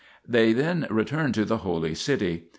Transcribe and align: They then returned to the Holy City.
They 0.27 0.51
then 0.51 0.87
returned 0.89 1.35
to 1.35 1.45
the 1.45 1.57
Holy 1.59 1.93
City. 1.93 2.47